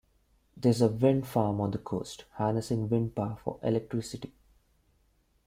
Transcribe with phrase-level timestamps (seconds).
[0.57, 4.33] There is a wind farm on the coast, harnessing wind power for electricity.